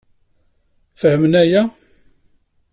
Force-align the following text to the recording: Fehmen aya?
Fehmen 0.95 1.33
aya? 1.33 1.63